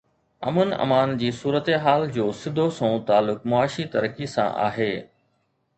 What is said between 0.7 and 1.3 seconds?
امان جي